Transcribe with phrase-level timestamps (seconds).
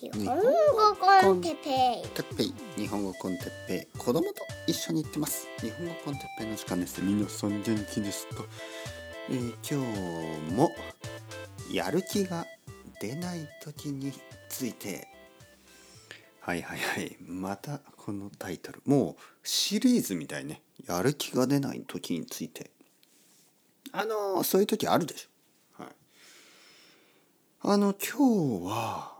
[0.00, 0.42] 日本語
[1.22, 2.52] コンテッペイ。
[2.76, 3.98] 日本語コンテッペイ。
[3.98, 5.46] 子供と一緒に行ってます。
[5.60, 7.00] 日本語コンテッペイの時間です。
[7.00, 8.44] 皆さん元気ですか、
[9.30, 10.72] えー今日も
[11.72, 12.44] やる気が
[13.00, 14.12] 出ない時に
[14.48, 15.06] ついて。
[16.40, 17.16] はいはいはい。
[17.20, 18.82] またこのタイトル。
[18.86, 20.60] もうシリーズみたいね。
[20.88, 22.72] やる気が出ない時について。
[23.92, 25.84] あのーそういう時あるでしょ。
[25.84, 25.92] はい。
[27.60, 29.13] あの今日は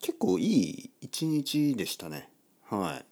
[0.00, 2.28] 結構いい一日でしたね。
[2.68, 3.06] はい。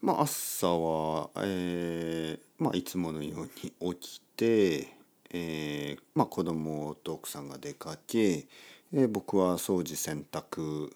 [0.00, 3.50] まあ朝はえーまあいつものよう
[3.86, 4.96] に起きて
[5.32, 8.46] えーまあ子供と奥さんが出かけ、
[8.92, 10.90] えー僕は掃除洗濯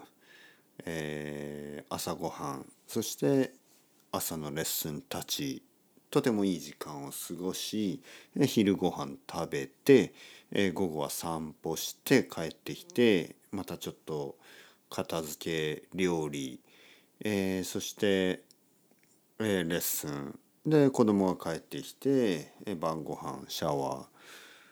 [0.85, 3.53] えー朝ごはんそして
[4.13, 5.63] 朝のレッスンたち
[6.11, 8.01] とてもいい時間を過ごし
[8.47, 10.15] 昼ご飯食べて、
[10.53, 14.37] えー午後は散歩して帰ってきてまたちょっと
[14.91, 16.61] 片付け料理、
[17.21, 18.43] えーそして、
[19.39, 20.39] えーレッスン。
[20.67, 24.07] で子供が帰ってきて、えー晩ご飯シャワー。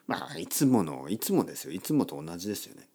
[0.06, 1.72] まあいつものいつもですよ。
[1.72, 2.88] いつもと同じですよね。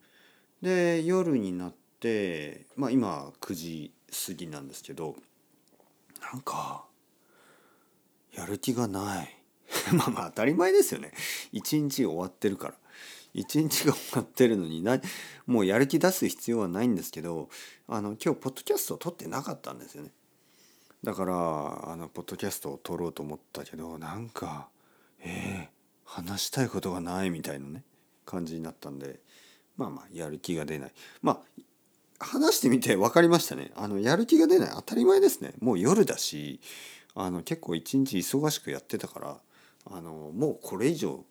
[0.62, 3.94] で夜になってまあ今9時
[4.28, 5.16] 過ぎなんですけど
[6.22, 6.86] なんか
[8.34, 9.38] やる気がない。
[9.94, 11.14] まあまあ当たり前ですよね。
[11.52, 12.74] 一日終わってるから。
[13.34, 15.00] 一日が終わってるのにな
[15.48, 17.50] もうやる気出す必要はないんですけど
[17.88, 20.12] あの今日ポッドキャストを撮ってなかったんですよね。
[21.04, 21.34] だから
[21.92, 24.70] あのポッドキャストを撮ろうと思ったけどなんか
[25.24, 25.68] えー、
[26.04, 27.84] 話したいことがないみたいなね
[28.26, 29.20] 感じになったんで
[29.78, 30.92] まあまあやる気が出ない。
[31.22, 31.62] まあ
[32.24, 33.72] 話してみて分かりましたね。
[33.76, 34.70] あのやる気が出ない。
[34.76, 35.54] 当たり前ですね。
[35.60, 36.60] もう夜だし
[37.16, 39.38] あの結構一日忙しくやってたから
[39.86, 41.26] あのもうこれ以上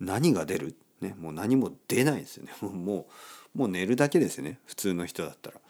[0.00, 3.06] 何が出る、ね、もう何も出ないですよね も
[3.54, 5.60] うもう寝るだけですよね普通の人だったら。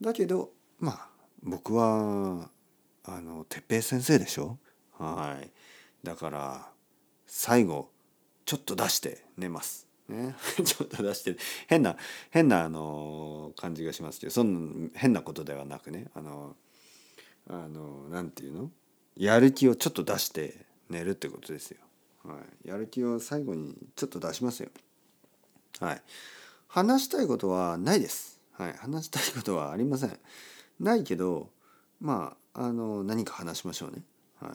[0.00, 1.08] だけどまあ
[1.42, 2.50] 僕は
[3.04, 4.58] あの哲平先生でしょ？
[4.98, 5.50] はい
[6.02, 6.72] だから
[7.26, 7.90] 最後
[8.44, 9.86] ちょっと出して寝ます。
[10.08, 11.36] ね、ちょっと出して
[11.68, 11.96] 変な
[12.30, 16.56] 変なあの感じがしますけどそんな変なことではなくねあの
[17.46, 18.70] あのなんていうの？
[19.16, 21.78] やる気をちょっと出して寝るってことですよ。
[22.24, 24.70] はい、やる気を最後にちょっと出しますよ。
[25.80, 26.02] はい、
[26.66, 28.40] 話したいことはないです。
[28.52, 30.18] はい、話したいことはありません。
[30.80, 31.50] ないけど
[32.00, 34.02] まああの何か話しましょうね。
[34.40, 34.52] はい、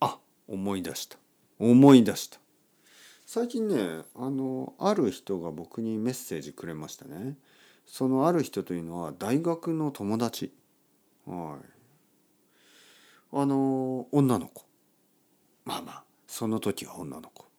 [0.00, 1.18] あ思い出した。
[1.58, 2.38] 思い出した。
[3.26, 7.36] 最近ねあのある人が僕にメッセージくれましたね。
[7.86, 10.52] そのある人というのは大学の友達。
[11.26, 11.66] はい。
[13.34, 14.64] あの女の子。
[15.64, 17.51] まあまあその時は女の子。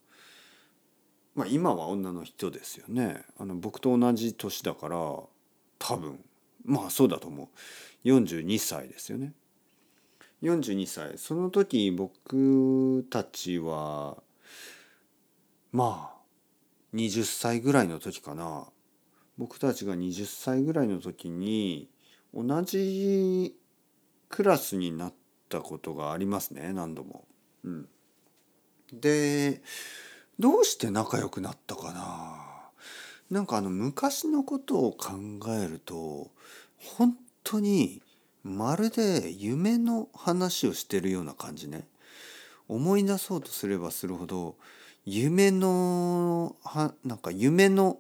[1.36, 3.24] まあ今は女の人ですよね。
[3.38, 6.20] あの僕と同じ年だから多分
[6.66, 8.08] まあそうだと思う。
[8.08, 9.34] 42歳ですよね。
[10.42, 11.18] 42歳。
[11.18, 14.18] その時僕たちは
[15.72, 18.68] まあ20歳ぐらいの時かな。
[19.38, 21.90] 僕たちが20歳ぐらいの時に
[22.34, 23.56] 同じ
[24.30, 25.14] クラスになっ
[25.50, 27.26] たことがありますね何度も。
[27.64, 27.88] うん、
[28.92, 29.62] で
[30.40, 32.40] どうして仲良くなったかな？
[33.30, 35.14] なんかあの昔のことを考
[35.50, 36.32] えると
[36.78, 38.02] 本当に
[38.44, 41.88] まるで夢の話をしてるような感じね。
[42.68, 44.56] 思い出そうとすればするほど
[45.06, 48.00] 夢のはなんか夢の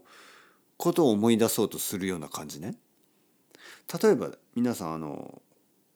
[0.78, 2.76] ことを思い出そうとするような感じね。
[4.02, 5.42] 例えば皆さんあの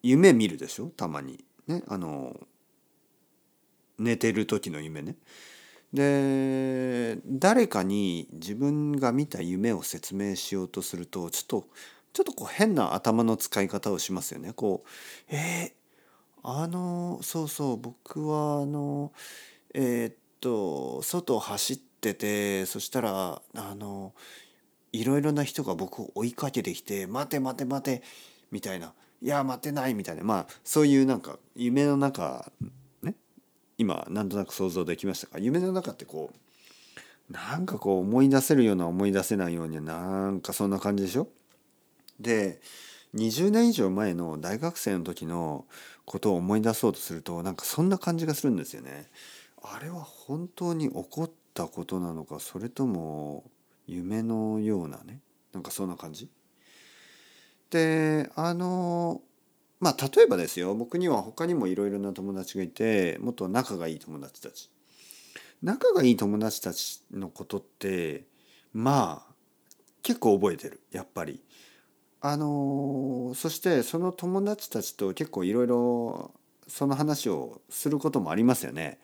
[0.03, 0.87] 夢見るでしょ？
[0.95, 1.43] たまに。
[1.67, 1.83] ね？
[1.87, 2.35] あの
[3.99, 5.15] 寝てる時の夢ね。
[5.93, 11.67] で誰かに自分が見た夢を説明しようとするとちょっと
[12.13, 14.51] ちょっとこう変な頭の使い方をしますよね。
[14.53, 14.89] こう
[15.29, 19.13] えー、あのそうそう僕はあの
[19.73, 24.13] えーっと外を走っててそしたらあの
[24.93, 28.03] いろいろな人が僕を追いかけてきて「待て待て待て」
[28.51, 32.51] みたいな「いや待てない」みたいなまあそういうなんか夢の中
[33.77, 35.39] 今なんとなく想像できましたか？
[35.39, 36.31] 夢の中ってこ
[37.29, 41.27] うなんかこう思い出せるような思い出せないようになんかそんな感じでしょ？
[42.19, 42.59] で
[43.15, 45.65] 20年以上前の大学生の時の
[46.05, 49.09] ことを思い出そうとするとなんかそんな感じがするんですよね。
[49.61, 53.43] あれは本当に起こったことなのかそれとも
[53.87, 55.19] 夢のようなね？
[55.53, 56.29] なんかそんな感じ？
[57.69, 59.21] であの
[59.79, 64.71] まあ例えばですよ僕には他にもいろいろな友達がいてもっと仲がいい友達たち
[65.61, 68.25] 仲がいい友達たちのことって
[68.73, 69.33] まあ
[70.03, 71.41] 結構覚えてるやっぱり。
[72.19, 76.31] あのそしてその友達たちと結構いろいろ
[76.67, 78.99] その話をすることもありますよね。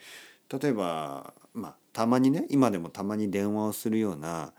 [0.49, 4.53] 例えばまあたまにね今でもたまに電話をするような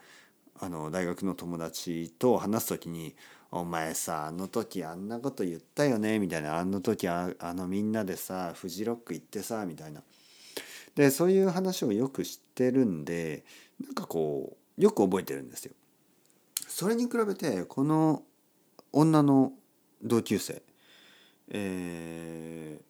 [0.61, 3.15] あの大学の友達と話す時に
[3.51, 10.03] 「お前さあの時あんなこと言ったよね」みたいな「あの時ああのみんなでさフジロック行ってさ」みたいな。
[10.95, 13.45] でそういう話をよく知ってるんで
[13.85, 15.73] なんかこうよく覚えてるんですよ。
[16.69, 18.23] それに比べてこの
[18.93, 19.53] 女の
[20.03, 20.63] 同級生
[21.49, 22.85] えー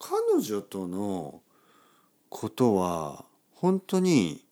[0.00, 1.42] 彼女との
[2.28, 3.24] ことは
[3.54, 4.44] 本当に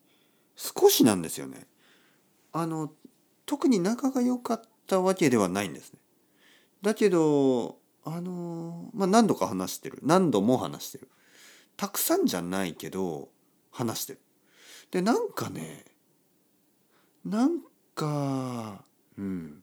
[0.57, 1.67] 少しなんですよね。
[2.59, 2.91] あの
[3.45, 5.99] 特に仲が良かったわけではないんですね。
[6.81, 9.99] だけどあのまあ何度か話してる。
[10.03, 11.09] 何度も話してる。
[11.77, 13.29] たくさんじゃないけど
[13.71, 14.21] 話してる。
[14.91, 15.85] でなんかね
[17.25, 17.61] なん
[17.95, 18.85] か
[19.19, 19.63] うん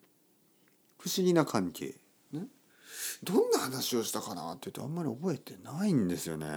[1.00, 1.96] 不思議な関係。
[2.32, 2.46] ね？
[3.24, 6.48] どんな話をしたかなって言うとあんまり覚えてないんですよね。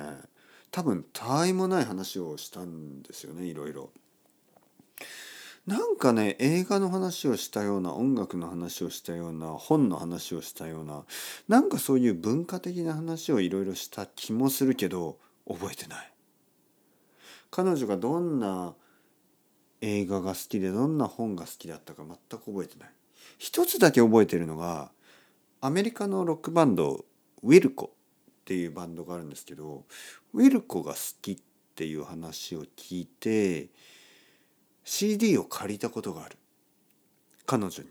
[0.71, 3.91] 多分たわいもない話をしたんですよねいろいろ。
[5.67, 11.05] なんかね映画の話をしたような音楽の話をしたような本の話をしたような
[11.49, 15.19] なんかそういう文化的な話をいろいろした気もするけど
[15.49, 16.13] 覚えてない。
[17.51, 18.75] 彼女がどんな
[19.81, 22.91] 映画が好きでどんな本が好きだったか全く覚えてない。
[23.39, 24.91] 一つだけ覚えてるのが
[25.61, 27.05] アメリカのロックバンド
[27.43, 29.85] ウィルコっていうバンドがあるんですけど
[30.33, 31.39] ウィルコが好きっ
[31.75, 33.69] ていう話を聞いて
[34.87, 36.37] CD を借りたことがある。
[37.44, 37.91] 彼女に。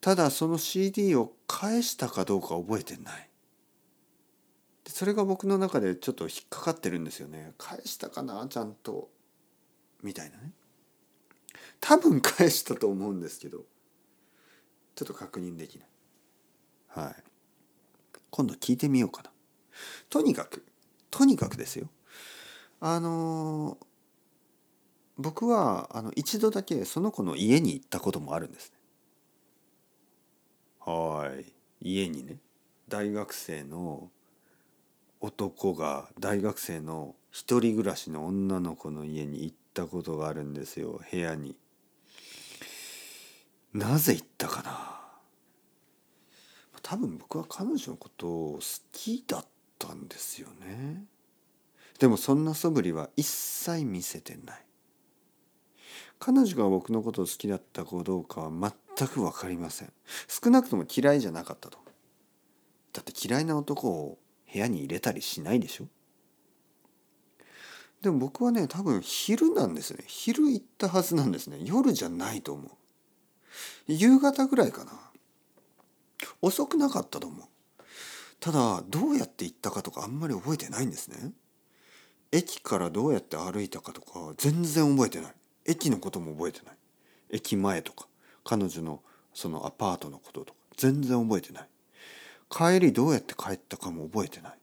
[0.00, 3.28] ただその CD を返したかどうか覚えてない。
[4.84, 7.52] でそれが僕の中でちょっと引っかかってるんですよね。
[7.58, 9.10] 返したかなちゃんと。
[10.02, 10.50] みたいなね。
[11.80, 13.58] 多分返したと思うんですけど。
[14.94, 15.88] ちょっと確認できない。
[16.88, 17.14] はい。
[18.30, 19.30] 今度聞いてみようかな。
[20.08, 20.64] とにかく
[21.10, 21.90] とにかくですよ。
[22.80, 23.95] あのー
[25.18, 28.76] 僕はあの一度だけその子の家に行ったこともあるんですね。
[30.80, 31.52] はい。
[31.80, 32.38] 家にね。
[32.88, 34.10] 大学生の
[35.20, 41.00] 男が大学生の一人暮らしの女の子の家に行ったことがあるんですよ。
[41.10, 41.56] 部屋に。
[43.72, 44.96] なぜ行ったかな。
[46.82, 48.60] 多分僕は彼女のことを好
[48.92, 49.46] きだっ
[49.78, 51.04] たんですよね。
[51.98, 54.65] でもそんな素振りは一切見せてない。
[56.18, 59.92] 彼女が僕のことを好きだったかどうかは全く分かりません。
[60.28, 61.78] 少なくとも嫌いじゃなかったと。
[62.92, 64.18] だって嫌いな男を
[64.52, 65.86] 部屋に入れたりしないでしょ。
[68.02, 70.04] でも僕はね多分昼なんですね。
[70.06, 71.58] 昼行ったはずなんですね。
[71.62, 72.70] 夜じゃないと思う。
[73.86, 74.92] 夕方ぐらいかな。
[76.40, 77.46] 遅くなかったと思う。
[78.40, 81.32] ただどうやって行ったかとかあんまり覚えてないんですね。
[82.32, 85.34] 駅からどうやって歩いたかとか全然覚えてない。
[85.66, 86.76] 駅のことも覚えてない。
[87.30, 88.06] 駅前とか
[88.44, 89.02] 彼女の
[89.34, 91.68] そのアパートのこととか全然覚えてない。
[92.48, 94.58] 帰りどうやって帰ったかも覚えてない。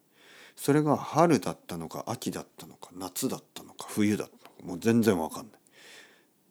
[0.55, 5.59] それが春だったのか秋だったのか夏だったのか冬だったのかもう全然わかんない。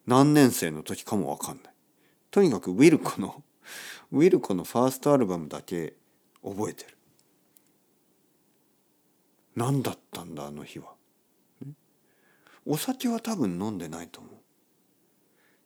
[0.06, 1.74] 何年生の時かもわかんない。
[2.30, 3.42] とにかくウィルコの
[4.12, 5.94] ウィルコのファーストアルバムだけ
[6.42, 6.96] 覚えてる。
[9.54, 10.94] 何だったんだあの日は。
[12.64, 14.31] お酒は多分飲んでないと思う。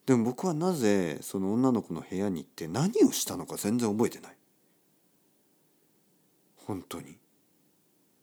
[0.07, 4.37] でも僕はなぜその女の子の部屋に行って何をしたのか全然覚えてない。
[6.65, 7.17] 本当に。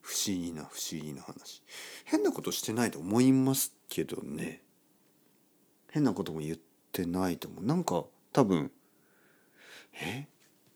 [0.01, 1.63] 不思議な不思議な話。
[2.07, 4.63] 変なことしてないと思いますけどね。
[5.91, 6.57] 変なことも言っ
[6.91, 7.65] てないと思う。
[7.65, 8.71] なんか多分
[9.93, 10.27] え？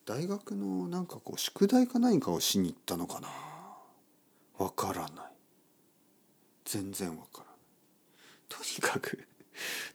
[0.05, 3.29] 大学のなんかこう宿題か何かをしに行ったのかな？
[4.63, 5.25] わからない。
[6.65, 7.55] 全然わからない。
[8.47, 9.27] とにかく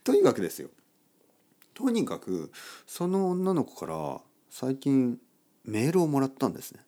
[0.03, 0.69] とにかくですよ。
[1.75, 2.51] とにかく
[2.87, 5.19] その女の子から最近
[5.65, 6.79] メールをもらったんですね。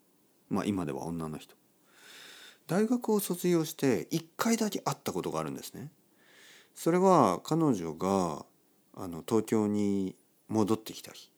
[0.50, 1.56] まあ今では女の人。
[2.68, 5.92] 大学を卒業して1回だけ会ったことがあるんですね。
[6.74, 8.46] それは彼女が
[8.96, 10.16] あの東京に
[10.48, 11.32] 戻ってきた日。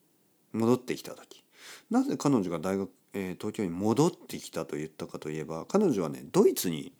[0.52, 1.44] 戻ってきた時。
[1.90, 6.92] なぜ彼女が大学、えー東京に戻ってきたと言ったかといえば彼女はねドイツに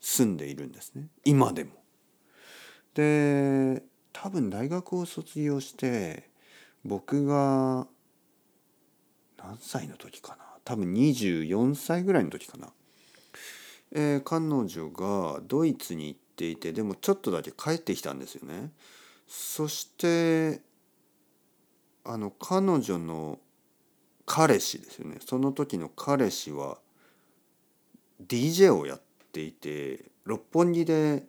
[0.00, 1.08] 住んでいるんですね。
[1.24, 1.72] 今でも。
[2.94, 3.82] で
[4.12, 6.28] 多分大学を卒業して
[6.84, 7.86] 僕が
[9.38, 10.44] 何歳の時かな？
[10.64, 12.68] 多分24歳ぐらいの時かな、
[13.92, 18.70] えー彼女がドイツに行っていてでもちょっとだけ帰ってきたんですよね。
[19.26, 20.60] そして
[22.04, 23.38] あの彼女の
[24.26, 25.18] 彼氏ですよね。
[25.24, 26.78] その時の彼氏は
[28.26, 29.00] DJ をやっ
[29.32, 31.24] ていて六本木で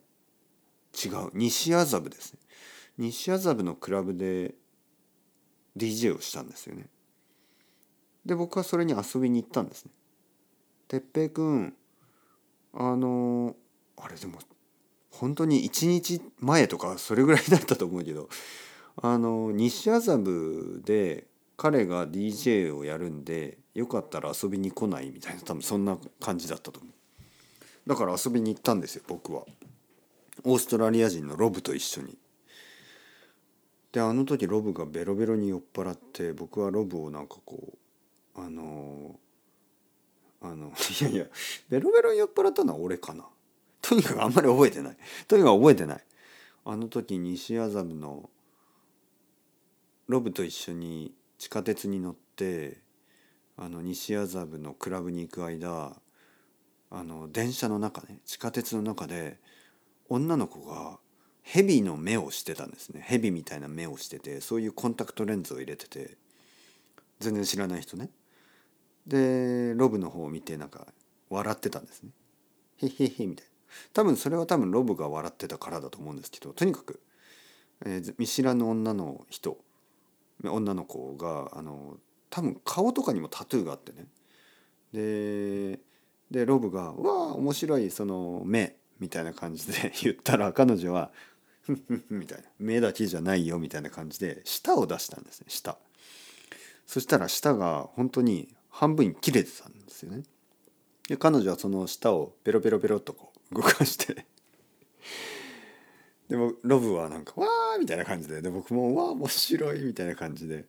[0.93, 2.39] 違う西麻布ですね。
[2.97, 4.55] 西麻布のクラブで
[5.75, 6.87] DJ をしたんですよね。
[8.25, 9.91] で僕はそれに遊びに行ったんですね。
[10.87, 11.73] 哲平君
[12.73, 13.55] あの
[13.97, 14.39] あれでも
[15.11, 18.29] 本当に1日前とかそれぐらいだったと思うけど
[19.01, 26.93] あの西麻布で彼が DJ をやるんでよかったら遊びに来ないみたいな多分そんな感じだったと思う。
[27.89, 29.43] だから遊びに行ったんですよ僕は。
[30.43, 32.17] オーストラリア人のロブと一緒に。
[33.93, 37.77] であの時ロブがベロベロに酔っ払って僕はロブをなんかこ
[38.35, 39.19] うあの
[40.41, 41.25] あの いやいや
[41.69, 43.29] ベロベロに酔っ払ったのは俺かな。
[43.81, 44.97] とにかくあんまり覚えてない。
[45.27, 46.03] とにかく覚えてない。
[46.65, 48.29] あの時西麻布の
[50.07, 52.81] ロブと一緒に地下鉄に乗って
[53.57, 56.01] あの西麻布のクラブに行く間
[56.89, 59.39] あの電車の中ね地下鉄の中で
[60.09, 60.97] 女の子が
[61.43, 63.01] 蛇の目をしてたんですね。
[63.05, 66.17] 蛇みたいな目をしててそういうコンタクトレンズを入れてて
[67.19, 68.09] 全然知らない人ね。
[69.05, 70.87] でロブの方を見てなんか
[71.29, 72.11] 笑ってたんですね。
[72.77, 73.51] へへへみたいな。
[73.91, 77.01] 多分それは多分ロブが笑ってたからだと思うんですけどとにかく、
[77.85, 79.57] えー見知らぬ女の人
[80.43, 81.97] 女の子があの
[82.29, 84.07] 多分顔とかにもタトゥーがあってね。
[84.93, 85.79] で
[86.31, 91.11] でロブが「わあ面白いその目」みたいな感じで 言ったら彼女は
[92.09, 95.77] 「」みたいな「目だけじゃないよ」みたいな感じで舌を出したんですね舌。
[96.85, 100.23] そしたら舌が本当に半分に切れてたんですよね。
[101.07, 104.25] で彼女はその舌をペロペロペロっとこう動かして。
[106.29, 108.41] でもロブはなんか「わー」みたいな感じで。
[108.41, 110.65] で僕も「わー面白い」みたいな感じで。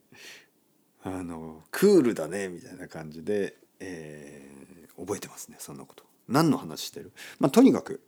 [1.06, 4.54] あのクールだねみたいな感じで、えー
[4.96, 6.04] 覚えてますねそんなこと。
[6.28, 7.12] 何の話してる？
[7.40, 8.00] まあとにかく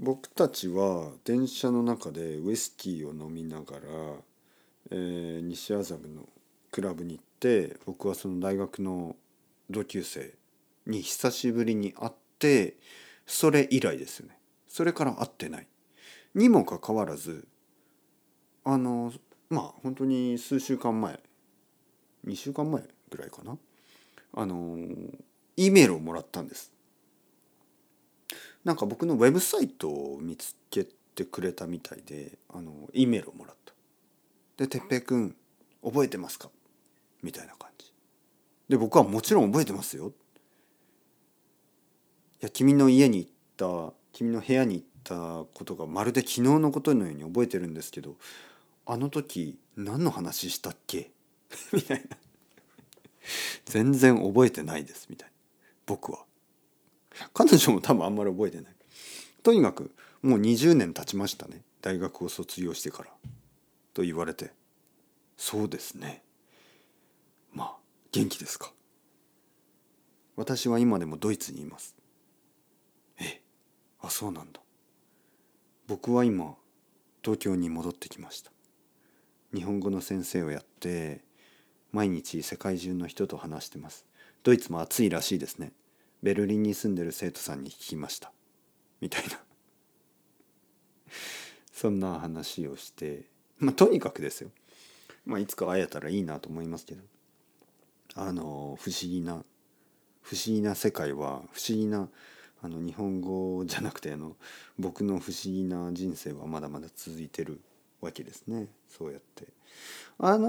[0.00, 3.80] 僕たちは電車の中でウイスキーを飲みながら、
[4.90, 6.28] えー西麻布の
[6.70, 9.16] クラブに行って僕はその大学の
[9.68, 10.34] 同級生
[10.86, 12.76] に久しぶりに会って
[13.26, 14.38] それ以来ですよね。
[14.68, 15.66] それから会ってない。
[16.34, 17.48] にもかかわらず
[18.64, 19.12] あの
[19.50, 21.18] まあ本当に数週間前
[22.26, 23.58] 2週間前ぐらいかな。
[24.34, 24.78] あの
[25.56, 26.77] E メールをもらったんです。
[28.68, 30.84] なんか僕のウェブサイトを見つけ
[31.14, 33.72] てくれたみたいであの E メールをもらった。
[34.58, 35.34] で「哲平君
[35.82, 36.50] 覚えてますか?」
[37.24, 37.90] みたいな感じ。
[38.68, 40.08] で僕はもちろん覚えてますよ。
[40.08, 40.12] い
[42.40, 48.16] や君の家に行った君の部屋に行ったことがまるで昨日のことのように覚えてるんですけど
[48.84, 51.10] あの時何の話したっけ？
[51.72, 52.18] みたいな。
[53.64, 55.34] 全然覚えてないですみたいな。
[55.86, 56.27] 僕は。
[57.34, 58.74] 彼女も多分あんまり覚えてない。
[59.42, 61.62] とにかくもう20年経ちましたね。
[61.80, 63.10] 大学を卒業してから。
[63.94, 64.52] と言われて。
[65.36, 66.22] そうですね。
[67.52, 67.76] まあ
[68.12, 68.72] 元気ですか。
[70.36, 71.96] 私は今でもドイツにいます。
[73.18, 73.42] え。
[74.00, 74.60] あそうなんだ。
[75.86, 76.56] 僕は今
[77.22, 78.52] 東京に戻ってきました。
[79.54, 81.24] 日本語の先生をやって
[81.92, 84.06] 毎日世界中の人と話してます。
[84.42, 85.72] ドイツも暑いらしいですね。
[86.22, 88.32] ベルリンに住んでる生徒さんに聞きました。
[89.00, 89.38] みたいな。
[91.72, 93.26] そんな話をして
[93.58, 94.50] まあとにかくですよ。
[95.24, 97.02] まあいつか会えたらいいなと思いますけど。
[98.14, 99.44] あの不思議な
[100.22, 102.08] 不思議な世界は不思議な
[102.62, 104.36] あの日本語じゃなくてあの
[104.78, 107.60] 僕の不思議な人生はまだまだ続いてる
[108.00, 108.66] わけですね。
[108.88, 109.46] そうやって。
[110.18, 110.48] あの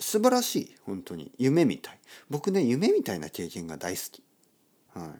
[0.00, 1.32] 素晴らしい本当に。
[1.38, 1.98] 夢みたい。
[2.30, 4.22] 僕ね夢みたいな経験が大好き。
[4.94, 5.10] はい。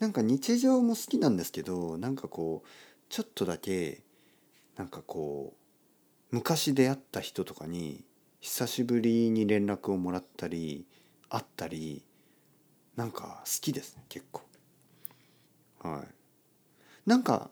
[0.00, 2.68] なんか日常も好きなんですけどなんかこう
[3.08, 4.02] ちょっとだけ
[4.76, 8.04] なんかこう昔出会った人とかに
[8.40, 10.86] 久しぶりに連絡をもらったり
[11.28, 12.04] 会ったり
[12.96, 14.42] なんか好きですね結構。
[15.82, 16.06] はい。
[17.06, 17.50] なんか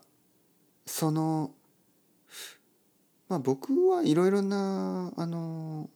[0.85, 1.51] その
[3.29, 5.89] まあ僕はいろいろなあの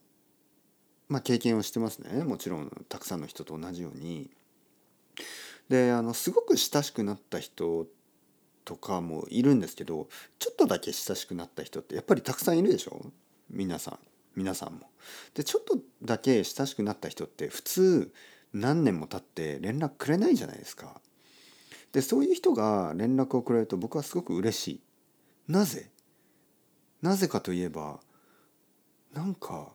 [1.08, 4.30] まあ経験をしてますねもちろんたくさんの人と同じように
[5.68, 7.86] であのすごく親しくなった人
[8.64, 13.10] とかもいるんですけどちょっとだけ親しくなった人ってやっぱりたくさんいるでしょ？
[13.50, 13.98] 皆さん
[14.36, 14.90] 皆さんも。
[15.34, 18.12] でちょっとだけ親しくなった人って普通
[18.52, 21.00] 何年も経って連絡くれないじゃないですか。
[21.92, 24.80] でそういう人が連絡をくれると僕はすごく嬉しい。
[25.48, 25.90] なぜ？
[27.00, 28.00] なぜかといえば
[29.14, 29.72] なんか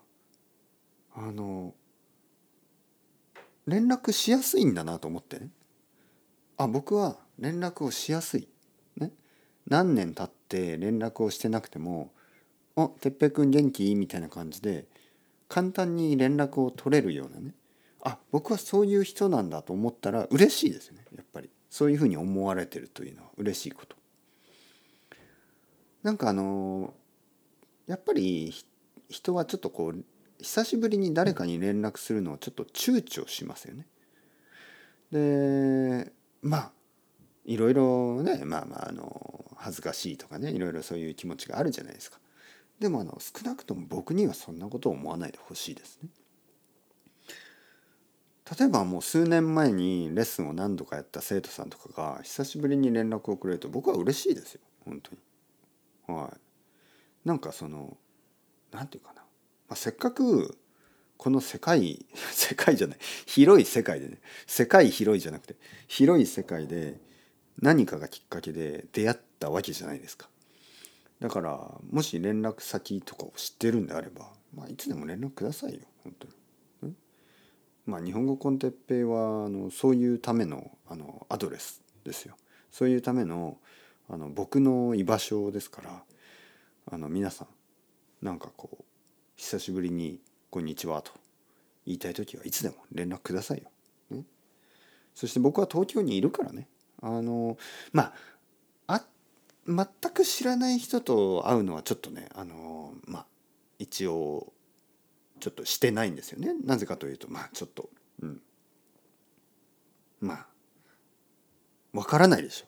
[1.15, 1.73] あの
[3.65, 5.49] 連絡しやすいんだなと思ってね。
[6.57, 8.47] あ僕は連絡をしやすい、
[8.97, 9.11] ね、
[9.67, 12.11] 何年経って連絡をしてなくても
[12.75, 14.87] 「あてっぺいくん元気?」みたいな感じで
[15.47, 17.55] 簡単に連絡を取れるようなね。
[18.01, 21.05] あ僕はそういう人なんだと思ったら嬉しいですね。
[21.15, 21.49] やっぱり。
[21.73, 23.95] そういうふうに思われてるというのは嬉しいこと。
[26.03, 26.93] なんかあの
[27.87, 28.53] やっぱり
[29.09, 30.05] 人はちょっとこう
[30.43, 33.87] 久しぶりに誰かに連絡するのをちょっと躊躇しますよね。
[35.11, 36.71] でまあ
[37.45, 42.19] いろいろねまあまああの恥ずかしいとかねいろいろそういう気持ちがあるじゃないですか。
[42.79, 46.09] でもあの少なくとも僕にはそんなことを思わないでほしいですね。
[48.59, 56.19] 例えばもう数年前にレッスンを何度かやった生徒さんとかが久しぶりに連絡をくれると僕は嬉しいですよ本当に。
[56.19, 57.27] はい。
[57.27, 57.95] なんかその
[58.73, 59.22] 何て言うかな
[59.69, 60.57] まあ、せっかく
[61.17, 62.97] この世界 世界じゃない。
[63.25, 64.19] 広い世界でね。
[64.45, 65.55] 世界広いじゃなくて
[65.87, 66.99] 広い世界で
[67.61, 70.29] 何かがきっかけで出会ったわけじゃないですか。
[71.19, 75.81] だからもし連絡先とかを知ってるんであれば、まあ、いつでも連絡くださいよ。
[76.03, 76.33] 本当に。
[77.85, 82.35] まあ日本語コンテッペイはあのそういうためのあのアドレスですよ。
[82.71, 83.57] そういうための
[84.09, 86.03] あの僕の居場所ですから
[86.91, 88.83] あの皆さんなんかこう
[89.35, 91.11] 久しぶりに「こんにちは」と
[91.85, 93.71] 言いたい時はいつでも連絡くださいよ。
[94.09, 94.23] ね、
[95.15, 96.67] そして僕は東京にいるからね。
[97.01, 97.57] あの
[97.91, 98.13] ま
[98.87, 99.05] ああ
[99.67, 103.25] 全く知らない人と会うのはちょっとねあのまあ
[103.79, 104.53] 一応
[105.39, 106.53] ちょっとしてないんですよね。
[106.63, 107.89] なぜかというとまあちょっと
[108.21, 108.41] うん。
[110.21, 110.47] まあ
[111.93, 112.67] わからないでしょ。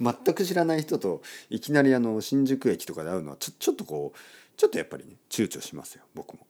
[0.24, 4.18] 全く知らない人といきなりあの新宿駅とかで会うのはちょちょっとこう
[4.58, 6.46] ちょっとやっぱりね躊躇しますよ僕も。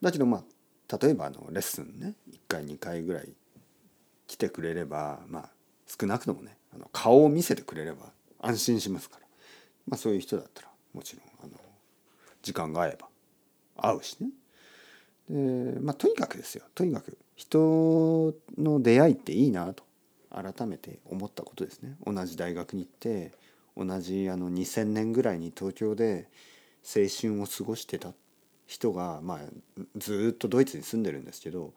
[0.00, 3.28] だけどまあ例えばあのレッスンね1回2回ぐらい
[4.26, 5.50] 来てくれればまあ
[5.86, 8.06] 少なくともねあの顔を見せてくれれば
[8.40, 9.26] 安心しますから、
[9.86, 11.60] まあ、そういう人だったらもちろんあの
[12.42, 13.08] 時間が合えば
[13.76, 14.30] 会うしね。
[15.28, 19.84] でまあとにかくですよとにかく人の出会いっていいなと
[20.30, 21.96] 改めて思ったことですね。
[22.06, 23.32] 同じ大学に行って
[23.76, 26.28] 同じあの2000年ぐらいに東京で
[26.86, 28.12] 青春を過ごしてた
[28.66, 29.40] 人が、まあ、
[29.96, 31.74] ずっとドイツに住んでるんですけど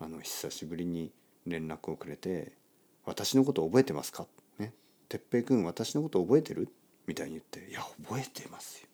[0.00, 1.12] あの久しぶりに
[1.46, 2.52] 連絡をくれて
[3.04, 4.26] 「私のこと覚えてますか?」
[4.58, 4.72] ね
[5.08, 6.68] 「哲平君私のこと覚えてる?」
[7.06, 8.88] みたいに言って「いや覚えてますよ」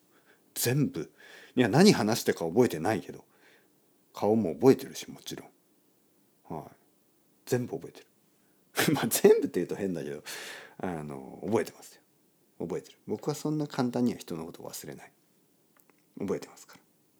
[0.55, 1.11] 全部。
[1.55, 3.23] いや何話してか覚えてないけど
[4.13, 6.55] 顔も覚えてるしもちろん。
[6.55, 6.75] はい。
[7.45, 8.93] 全部覚えてる。
[8.93, 10.23] まあ全部って言うと変だけど
[10.77, 12.01] あの覚えてますよ。
[12.59, 12.97] 覚えてる。
[13.07, 15.12] 僕はそんな簡単には人のことを忘れない。
[16.19, 16.77] 覚えてますか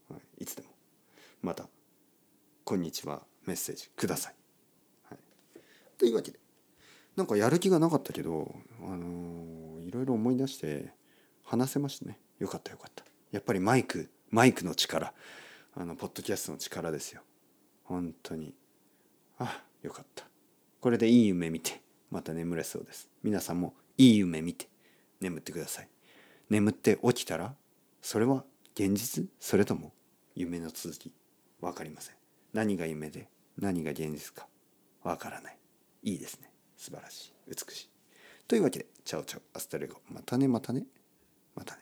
[0.10, 0.70] ら、はい、いつでも。
[1.42, 1.68] また
[2.64, 4.36] 「こんにちは」メッセージください。
[5.04, 5.20] はい、
[5.98, 6.40] というわけで
[7.16, 10.94] なんかやる気がなかったけど、あのー、いろいろ思い出して
[11.44, 12.18] 話せましたね。
[12.40, 13.04] よかったよかった。
[13.32, 15.14] やっぱりマイクマイクの力。
[15.76, 17.22] あのポッドキャストの力ですよ。
[17.84, 18.54] 本当に。
[19.38, 20.26] あよかった。
[20.80, 23.10] これでいい夢見てまた眠れそうです。
[23.22, 24.68] 皆さんもいい夢見て
[25.20, 25.90] 眠ってください。
[26.50, 27.56] 眠って起きたら
[28.02, 29.28] それは現実？
[29.40, 29.94] それとも
[30.36, 31.14] 夢の続き？
[31.62, 32.16] 分かりません。
[32.54, 34.48] 何が夢で何が現実か
[35.04, 35.58] 分からない。
[36.04, 36.52] いいですね。
[36.76, 37.34] 素晴らしい。
[37.50, 37.90] 美しい。
[38.48, 39.42] というわけでチャオチャオ。
[39.54, 39.98] アスタレゴ。
[40.12, 40.84] またねまたね。
[41.56, 41.82] またね。